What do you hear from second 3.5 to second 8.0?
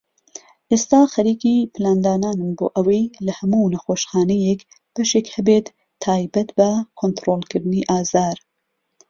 نەخۆشخانەیەك بەشێك هەبێت تایبەت بە كۆنترۆڵكردنی